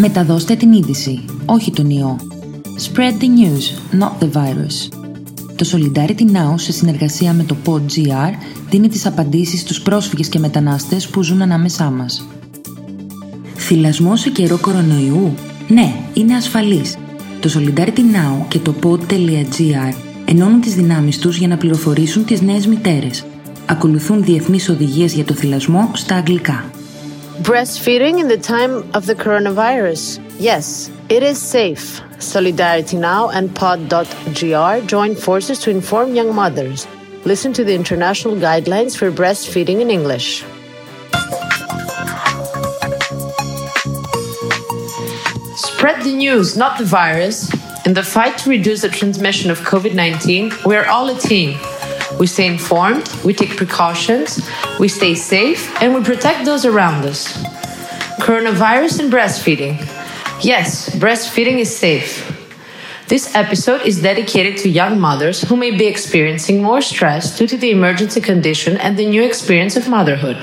Μεταδώστε 0.00 0.54
την 0.54 0.72
είδηση, 0.72 1.24
όχι 1.46 1.72
τον 1.72 1.90
ιό. 1.90 2.16
Spread 2.62 3.22
the 3.22 3.24
news, 3.24 3.98
not 4.00 4.24
the 4.24 4.30
virus. 4.32 4.88
Το 5.56 5.66
Solidarity 5.72 6.20
Now, 6.20 6.54
σε 6.54 6.72
συνεργασία 6.72 7.32
με 7.32 7.42
το 7.42 7.56
PodGR, 7.66 8.32
δίνει 8.70 8.88
τις 8.88 9.06
απαντήσεις 9.06 9.60
στους 9.60 9.80
πρόσφυγες 9.80 10.28
και 10.28 10.38
μετανάστες 10.38 11.08
που 11.08 11.22
ζουν 11.22 11.42
ανάμεσά 11.42 11.90
μας. 11.90 12.26
Θυλασμός 13.56 14.20
σε 14.20 14.30
καιρό 14.30 14.58
κορονοϊού; 14.58 15.34
Ναι, 15.68 15.94
είναι 16.14 16.34
ασφαλής. 16.34 16.96
Το 17.40 17.50
Solidarity 17.54 17.98
Now 17.98 18.44
και 18.48 18.58
το 18.58 18.74
pod.gr 18.82 19.94
ενώνουν 20.24 20.60
τις 20.60 20.74
δυνάμεις 20.74 21.18
τους 21.18 21.36
για 21.36 21.48
να 21.48 21.56
πληροφορήσουν 21.56 22.24
τις 22.24 22.40
νέες 22.40 22.66
μητέρες. 22.66 23.24
Ακολουθούν 23.66 24.24
διεθνείς 24.24 24.68
οδηγίες 24.68 25.14
για 25.14 25.24
το 25.24 25.34
θυλασμό 25.34 25.90
στα 25.92 26.14
αγγλικά. 26.14 26.64
Breastfeeding 27.42 28.18
in 28.18 28.26
the 28.26 28.36
time 28.36 28.90
of 28.94 29.06
the 29.06 29.14
coronavirus. 29.14 30.20
Yes, 30.40 30.90
it 31.08 31.22
is 31.22 31.40
safe. 31.40 32.02
Solidarity 32.18 32.96
Now 32.96 33.28
and 33.30 33.54
Pod.gr 33.54 34.86
join 34.86 35.14
forces 35.14 35.60
to 35.60 35.70
inform 35.70 36.16
young 36.16 36.34
mothers. 36.34 36.88
Listen 37.24 37.52
to 37.52 37.62
the 37.62 37.74
international 37.74 38.34
guidelines 38.34 38.98
for 38.98 39.12
breastfeeding 39.12 39.80
in 39.80 39.88
English. 39.88 40.42
Spread 45.56 46.02
the 46.02 46.14
news, 46.16 46.56
not 46.56 46.76
the 46.76 46.84
virus. 46.84 47.54
In 47.86 47.94
the 47.94 48.02
fight 48.02 48.36
to 48.38 48.50
reduce 48.50 48.82
the 48.82 48.88
transmission 48.88 49.52
of 49.52 49.60
COVID 49.60 49.94
19, 49.94 50.52
we 50.66 50.74
are 50.74 50.86
all 50.86 51.08
a 51.08 51.18
team. 51.18 51.56
We 52.18 52.26
stay 52.26 52.46
informed, 52.48 53.08
we 53.24 53.32
take 53.32 53.56
precautions, 53.56 54.40
we 54.80 54.88
stay 54.88 55.14
safe, 55.14 55.70
and 55.80 55.94
we 55.94 56.02
protect 56.02 56.44
those 56.44 56.64
around 56.64 57.04
us. 57.04 57.32
Coronavirus 58.18 59.00
and 59.00 59.12
breastfeeding. 59.12 59.78
Yes, 60.42 60.90
breastfeeding 60.96 61.58
is 61.58 61.74
safe. 61.74 62.34
This 63.06 63.34
episode 63.36 63.82
is 63.86 64.02
dedicated 64.02 64.58
to 64.58 64.68
young 64.68 64.98
mothers 64.98 65.42
who 65.42 65.56
may 65.56 65.70
be 65.70 65.86
experiencing 65.86 66.60
more 66.60 66.80
stress 66.80 67.38
due 67.38 67.46
to 67.46 67.56
the 67.56 67.70
emergency 67.70 68.20
condition 68.20 68.76
and 68.76 68.98
the 68.98 69.06
new 69.06 69.22
experience 69.22 69.76
of 69.76 69.88
motherhood. 69.88 70.36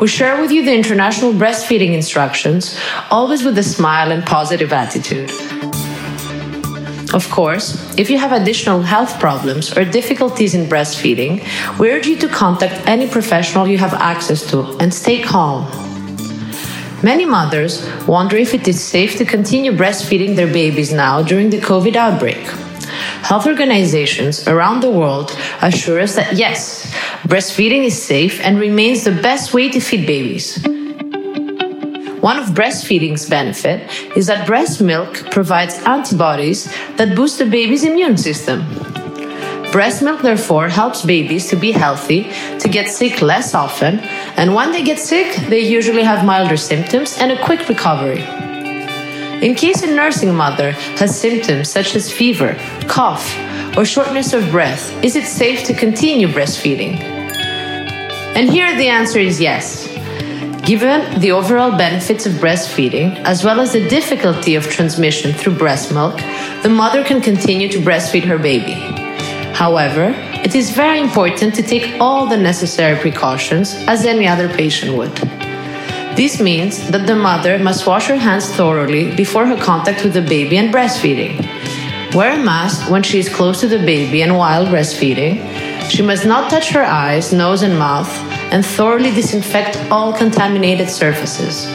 We 0.00 0.06
share 0.06 0.40
with 0.40 0.52
you 0.52 0.64
the 0.64 0.74
international 0.74 1.32
breastfeeding 1.32 1.92
instructions, 1.92 2.78
always 3.10 3.42
with 3.42 3.58
a 3.58 3.64
smile 3.64 4.12
and 4.12 4.24
positive 4.24 4.72
attitude. 4.72 5.30
Of 7.14 7.30
course, 7.30 7.72
if 7.96 8.10
you 8.10 8.18
have 8.18 8.32
additional 8.32 8.82
health 8.82 9.18
problems 9.18 9.74
or 9.76 9.84
difficulties 9.84 10.54
in 10.54 10.66
breastfeeding, 10.66 11.40
we 11.78 11.90
urge 11.90 12.06
you 12.06 12.16
to 12.18 12.28
contact 12.28 12.86
any 12.86 13.08
professional 13.08 13.66
you 13.66 13.78
have 13.78 13.94
access 13.94 14.48
to 14.50 14.76
and 14.78 14.92
stay 14.92 15.22
calm. 15.22 15.64
Many 17.02 17.24
mothers 17.24 17.88
wonder 18.06 18.36
if 18.36 18.52
it 18.52 18.68
is 18.68 18.82
safe 18.82 19.16
to 19.16 19.24
continue 19.24 19.72
breastfeeding 19.72 20.36
their 20.36 20.52
babies 20.52 20.92
now 20.92 21.22
during 21.22 21.48
the 21.48 21.60
COVID 21.60 21.96
outbreak. 21.96 22.44
Health 23.22 23.46
organizations 23.46 24.46
around 24.46 24.80
the 24.80 24.90
world 24.90 25.34
assure 25.62 26.00
us 26.00 26.14
that 26.16 26.36
yes, 26.36 26.92
breastfeeding 27.24 27.84
is 27.84 28.00
safe 28.00 28.40
and 28.40 28.58
remains 28.58 29.04
the 29.04 29.12
best 29.12 29.54
way 29.54 29.70
to 29.70 29.80
feed 29.80 30.06
babies. 30.06 30.58
One 32.28 32.38
of 32.38 32.48
breastfeeding's 32.48 33.26
benefit 33.26 33.88
is 34.14 34.26
that 34.26 34.46
breast 34.46 34.82
milk 34.82 35.30
provides 35.30 35.78
antibodies 35.86 36.70
that 36.98 37.16
boost 37.16 37.38
the 37.38 37.46
baby's 37.46 37.84
immune 37.84 38.18
system. 38.18 38.68
Breast 39.72 40.02
milk, 40.02 40.20
therefore, 40.20 40.68
helps 40.68 41.06
babies 41.06 41.48
to 41.48 41.56
be 41.56 41.72
healthy, 41.72 42.24
to 42.58 42.68
get 42.68 42.90
sick 42.90 43.22
less 43.22 43.54
often, 43.54 44.00
and 44.36 44.54
when 44.54 44.72
they 44.72 44.82
get 44.82 44.98
sick, 44.98 45.36
they 45.48 45.60
usually 45.60 46.02
have 46.02 46.22
milder 46.22 46.58
symptoms 46.58 47.16
and 47.16 47.32
a 47.32 47.42
quick 47.42 47.66
recovery. 47.66 48.20
In 49.40 49.54
case 49.54 49.82
a 49.82 49.86
nursing 49.86 50.34
mother 50.34 50.72
has 51.00 51.18
symptoms 51.18 51.70
such 51.70 51.96
as 51.96 52.12
fever, 52.12 52.58
cough, 52.88 53.26
or 53.74 53.86
shortness 53.86 54.34
of 54.34 54.50
breath, 54.50 54.92
is 55.02 55.16
it 55.16 55.24
safe 55.24 55.64
to 55.64 55.72
continue 55.72 56.28
breastfeeding? 56.28 57.00
And 58.36 58.50
here 58.50 58.76
the 58.76 58.88
answer 58.88 59.18
is 59.18 59.40
yes. 59.40 59.87
Given 60.68 61.18
the 61.20 61.32
overall 61.32 61.78
benefits 61.78 62.26
of 62.26 62.34
breastfeeding, 62.34 63.16
as 63.24 63.42
well 63.42 63.58
as 63.58 63.72
the 63.72 63.88
difficulty 63.88 64.54
of 64.54 64.68
transmission 64.68 65.32
through 65.32 65.54
breast 65.54 65.94
milk, 65.94 66.18
the 66.62 66.68
mother 66.68 67.02
can 67.02 67.22
continue 67.22 67.70
to 67.70 67.78
breastfeed 67.78 68.24
her 68.24 68.36
baby. 68.36 68.74
However, 69.54 70.12
it 70.44 70.54
is 70.54 70.70
very 70.70 71.00
important 71.00 71.54
to 71.54 71.62
take 71.62 71.98
all 71.98 72.26
the 72.26 72.36
necessary 72.36 73.00
precautions 73.00 73.76
as 73.88 74.04
any 74.04 74.28
other 74.28 74.46
patient 74.46 74.94
would. 74.94 75.16
This 76.18 76.38
means 76.38 76.90
that 76.90 77.06
the 77.06 77.16
mother 77.16 77.58
must 77.58 77.86
wash 77.86 78.08
her 78.08 78.16
hands 78.16 78.50
thoroughly 78.54 79.16
before 79.16 79.46
her 79.46 79.56
contact 79.56 80.04
with 80.04 80.12
the 80.12 80.20
baby 80.20 80.58
and 80.58 80.70
breastfeeding. 80.70 81.32
Wear 82.14 82.38
a 82.38 82.44
mask 82.44 82.90
when 82.90 83.02
she 83.02 83.18
is 83.18 83.30
close 83.30 83.60
to 83.60 83.68
the 83.68 83.78
baby 83.78 84.20
and 84.20 84.36
while 84.36 84.66
breastfeeding. 84.66 85.88
She 85.88 86.02
must 86.02 86.26
not 86.26 86.50
touch 86.50 86.68
her 86.72 86.84
eyes, 86.84 87.32
nose, 87.32 87.62
and 87.62 87.78
mouth 87.78 88.27
and 88.52 88.64
thoroughly 88.64 89.10
disinfect 89.10 89.76
all 89.90 90.12
contaminated 90.12 90.88
surfaces. 90.88 91.66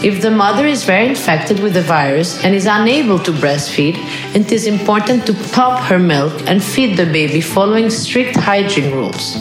If 0.00 0.22
the 0.22 0.30
mother 0.30 0.64
is 0.64 0.84
very 0.84 1.08
infected 1.08 1.58
with 1.58 1.74
the 1.74 1.82
virus 1.82 2.44
and 2.44 2.54
is 2.54 2.66
unable 2.66 3.18
to 3.18 3.32
breastfeed, 3.32 3.96
it 4.32 4.52
is 4.52 4.68
important 4.68 5.26
to 5.26 5.34
pump 5.52 5.80
her 5.80 5.98
milk 5.98 6.34
and 6.46 6.62
feed 6.62 6.96
the 6.96 7.06
baby 7.06 7.40
following 7.40 7.90
strict 7.90 8.36
hygiene 8.36 8.92
rules. 8.92 9.34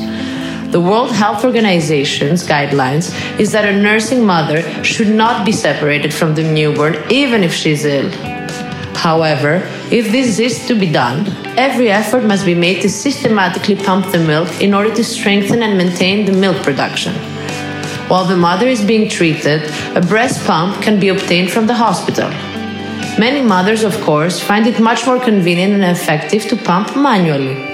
The 0.72 0.82
World 0.82 1.12
Health 1.12 1.46
Organization's 1.46 2.46
guidelines 2.46 3.14
is 3.40 3.52
that 3.52 3.66
a 3.66 3.78
nursing 3.78 4.26
mother 4.26 4.84
should 4.84 5.10
not 5.10 5.46
be 5.46 5.52
separated 5.52 6.12
from 6.14 6.34
the 6.34 6.44
newborn 6.44 6.98
even 7.10 7.44
if 7.44 7.54
she 7.54 7.72
is 7.72 7.86
ill. 7.86 8.37
However, 8.98 9.62
if 9.92 10.12
this 10.12 10.40
is 10.40 10.66
to 10.68 10.74
be 10.74 10.92
done, 10.92 11.28
every 11.56 11.92
effort 11.92 12.24
must 12.24 12.46
be 12.46 12.56
made 12.56 12.82
to 12.82 12.90
systematically 12.90 13.76
pump 13.76 14.12
the 14.12 14.18
milk 14.18 14.50
in 14.60 14.74
order 14.74 14.94
to 14.96 15.04
strengthen 15.04 15.62
and 15.62 15.78
maintain 15.78 16.26
the 16.26 16.32
milk 16.34 16.58
production. 16.64 17.14
While 18.10 18.26
the 18.26 18.36
mother 18.36 18.68
is 18.68 18.84
being 18.84 19.08
treated, 19.08 19.62
a 19.96 20.02
breast 20.02 20.44
pump 20.48 20.82
can 20.82 21.00
be 21.00 21.10
obtained 21.10 21.52
from 21.52 21.68
the 21.68 21.76
hospital. 21.76 22.30
Many 23.20 23.44
mothers, 23.44 23.84
of 23.84 24.00
course, 24.02 24.40
find 24.40 24.66
it 24.66 24.80
much 24.80 25.06
more 25.06 25.20
convenient 25.20 25.74
and 25.74 25.84
effective 25.84 26.48
to 26.48 26.56
pump 26.56 26.96
manually. 26.96 27.67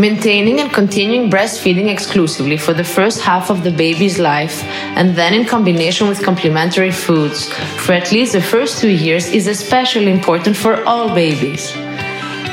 Maintaining 0.00 0.60
and 0.60 0.72
continuing 0.72 1.28
breastfeeding 1.30 1.90
exclusively 1.90 2.56
for 2.56 2.72
the 2.72 2.82
first 2.82 3.20
half 3.20 3.50
of 3.50 3.62
the 3.62 3.70
baby's 3.70 4.18
life 4.18 4.64
and 4.96 5.14
then 5.14 5.34
in 5.34 5.44
combination 5.44 6.08
with 6.08 6.22
complementary 6.22 6.90
foods 6.90 7.52
for 7.84 7.92
at 7.92 8.10
least 8.10 8.32
the 8.32 8.40
first 8.40 8.80
two 8.80 8.88
years 8.88 9.26
is 9.28 9.46
especially 9.46 10.10
important 10.10 10.56
for 10.56 10.82
all 10.84 11.14
babies. 11.14 11.70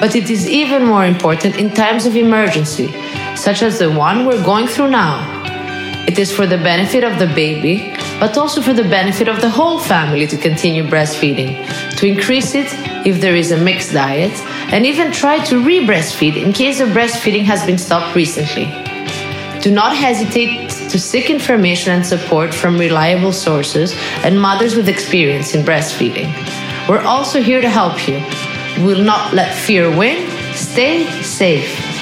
But 0.01 0.13
it 0.13 0.29
is 0.29 0.49
even 0.49 0.83
more 0.83 1.05
important 1.05 1.55
in 1.55 1.73
times 1.73 2.05
of 2.05 2.17
emergency, 2.17 2.89
such 3.37 3.61
as 3.61 3.79
the 3.79 3.89
one 3.91 4.25
we're 4.25 4.43
going 4.43 4.67
through 4.67 4.89
now. 4.89 5.15
It 6.05 6.19
is 6.19 6.35
for 6.35 6.47
the 6.47 6.57
benefit 6.57 7.05
of 7.05 7.17
the 7.17 7.27
baby, 7.27 7.95
but 8.19 8.37
also 8.37 8.61
for 8.61 8.73
the 8.73 8.83
benefit 8.83 9.29
of 9.29 9.39
the 9.39 9.49
whole 9.49 9.79
family 9.79 10.27
to 10.27 10.35
continue 10.35 10.83
breastfeeding, 10.83 11.65
to 11.95 12.07
increase 12.07 12.55
it 12.55 12.67
if 13.07 13.21
there 13.21 13.37
is 13.37 13.51
a 13.51 13.57
mixed 13.57 13.93
diet, 13.93 14.33
and 14.72 14.86
even 14.86 15.12
try 15.12 15.38
to 15.44 15.62
re 15.64 15.86
breastfeed 15.86 16.36
in 16.36 16.52
case 16.52 16.78
the 16.78 16.84
breastfeeding 16.84 17.44
has 17.44 17.64
been 17.64 17.78
stopped 17.78 18.14
recently. 18.14 18.66
Do 19.60 19.70
not 19.70 19.96
hesitate 19.96 20.70
to 20.90 20.98
seek 20.98 21.30
information 21.30 21.92
and 21.92 22.04
support 22.04 22.52
from 22.52 22.78
reliable 22.78 23.32
sources 23.32 23.94
and 24.24 24.40
mothers 24.40 24.74
with 24.74 24.88
experience 24.88 25.54
in 25.54 25.64
breastfeeding. 25.64 26.28
We're 26.88 27.06
also 27.14 27.40
here 27.40 27.60
to 27.60 27.68
help 27.68 28.08
you. 28.08 28.18
We'll 28.84 29.04
not 29.04 29.32
let 29.32 29.54
fear 29.54 29.88
win. 29.96 30.28
Stay 30.54 31.04
safe. 31.22 31.92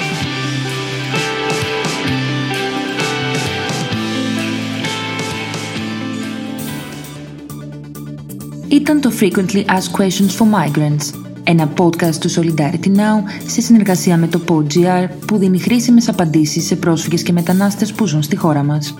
Ήταν 8.71 9.01
το 9.01 9.11
Frequently 9.19 9.65
Asked 9.65 9.91
Questions 9.91 10.33
for 10.37 10.47
Migrants, 10.47 11.13
ένα 11.46 11.72
podcast 11.78 12.14
του 12.20 12.30
Solidarity 12.30 12.86
Now 12.86 13.22
σε 13.46 13.60
συνεργασία 13.60 14.16
με 14.16 14.26
το 14.26 14.40
PodGR 14.48 15.08
που 15.26 15.36
δίνει 15.38 15.58
χρήσιμες 15.58 16.08
απαντήσεις 16.08 16.66
σε 16.66 16.76
πρόσφυγες 16.76 17.22
και 17.22 17.32
μετανάστες 17.32 17.92
που 17.92 18.06
ζουν 18.06 18.22
στη 18.22 18.36
χώρα 18.36 18.62
μας. 18.62 18.94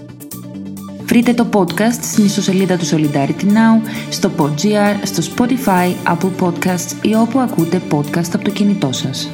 Βρείτε 1.05 1.33
το 1.33 1.47
podcast 1.53 1.99
στην 2.03 2.25
ιστοσελίδα 2.25 2.77
του 2.77 2.87
Solidarity 2.87 3.45
Now, 3.45 3.89
στο 4.11 4.31
PodGR, 4.37 4.97
στο 5.03 5.23
Spotify, 5.37 6.15
Apple 6.15 6.45
Podcasts 6.45 6.93
ή 7.03 7.15
όπου 7.15 7.39
ακούτε 7.39 7.83
podcast 7.91 8.31
από 8.33 8.45
το 8.45 8.51
κινητό 8.51 8.93
σας. 8.93 9.29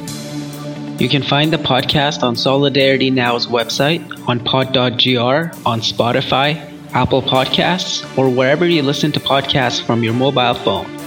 You 0.99 1.09
can 1.09 1.23
find 1.23 1.49
the 1.51 1.63
podcast 1.73 2.19
on 2.21 2.35
Solidarity 2.35 3.09
Now's 3.21 3.45
website, 3.47 4.01
on 4.29 4.37
pod.gr, 4.51 5.39
on 5.71 5.79
Spotify, 5.93 6.49
Apple 6.93 7.23
Podcasts, 7.35 7.93
or 8.17 8.25
wherever 8.37 8.65
you 8.75 8.81
listen 8.91 9.11
to 9.11 9.19
podcasts 9.33 9.79
from 9.87 10.03
your 10.03 10.15
mobile 10.25 10.57
phone. 10.63 11.02